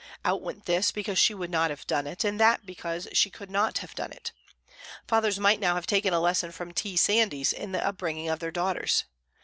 Out 0.25 0.41
went 0.41 0.65
this 0.65 0.91
because 0.91 1.19
she 1.19 1.35
would 1.35 1.51
not 1.51 1.69
have 1.69 1.85
done 1.85 2.07
it, 2.07 2.23
and 2.23 2.39
that 2.39 2.65
because 2.65 3.07
she 3.13 3.29
could 3.29 3.51
not 3.51 3.77
have 3.85 3.93
done 3.93 4.11
it. 4.11 4.31
Fathers 5.07 5.39
might 5.39 5.59
now 5.59 5.75
have 5.75 5.85
taken 5.85 6.11
a 6.11 6.19
lesson 6.19 6.51
from 6.51 6.71
T. 6.71 6.97
Sandys 6.97 7.53
in 7.53 7.71
the 7.71 7.85
upbringing 7.85 8.27
of 8.27 8.39
their 8.39 8.49
daughters. 8.49 9.03